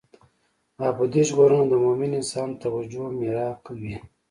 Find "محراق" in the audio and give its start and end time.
3.19-3.61